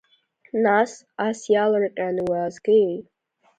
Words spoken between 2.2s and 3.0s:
уаазгеи?